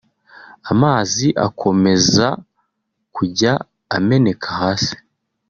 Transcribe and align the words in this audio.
amazi 0.71 1.27
akomeza 1.47 2.27
kujya 3.15 3.53
ameneka 3.95 4.47
hasi 4.61 4.95